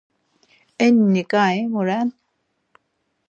Enni 0.85 1.23
ǩai 1.31 1.57
mu 1.71 1.81
ren? 1.87 2.09